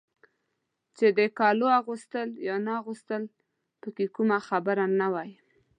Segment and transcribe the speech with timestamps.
[0.97, 3.23] چې د کالو اغوستل یا نه اغوستل
[3.81, 5.31] پکې کومه خبره نه وای.